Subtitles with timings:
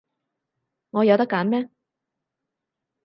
[0.89, 1.69] 我有得揀咩？